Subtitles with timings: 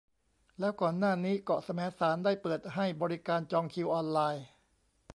[0.59, 4.45] แล้วก่อนหน้านี้เกาะแสมสารได้เปิดให้บริการจองคิวออนไลน์